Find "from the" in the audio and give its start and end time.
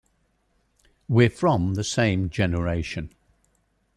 1.29-1.83